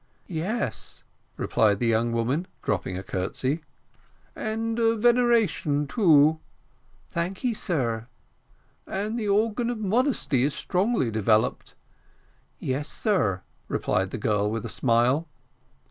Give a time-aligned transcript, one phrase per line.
[0.25, 1.03] "Yes,"
[1.37, 3.61] replied the young woman, dropping a curtsey.
[4.35, 6.39] "And veneration also."
[7.11, 8.07] "Thanky, sir."
[8.87, 11.75] "And the organ of modesty is strongly developed."
[12.57, 15.27] "Yes, sir," replied the girl, with a smile.